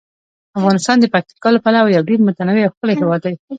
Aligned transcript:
افغانستان 0.59 0.97
د 0.99 1.05
پکتیکا 1.13 1.49
له 1.53 1.59
پلوه 1.65 1.89
یو 1.95 2.07
ډیر 2.09 2.19
متنوع 2.27 2.63
او 2.65 2.73
ښکلی 2.73 2.95
هیواد 3.01 3.21
دی. 3.25 3.35